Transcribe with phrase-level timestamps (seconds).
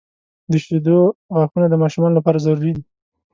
[0.51, 0.99] •د شیدو
[1.35, 2.83] غاښونه د ماشومانو لپاره ضروري دي.